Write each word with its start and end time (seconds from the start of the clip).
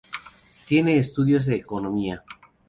Tiene 0.65 0.97
estudios 0.97 1.45
de 1.45 1.57
Economía. 1.57 2.23